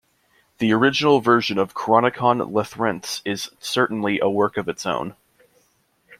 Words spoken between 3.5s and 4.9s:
certainly a work of its